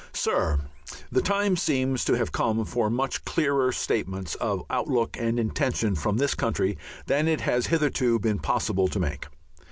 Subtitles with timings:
[0.13, 0.61] Sir,
[1.11, 6.17] The time seems to have come for much clearer statements of outlook and intention from
[6.17, 9.27] this country than it has hitherto been possible to make.